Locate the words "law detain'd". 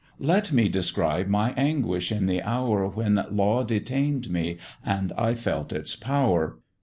3.29-4.31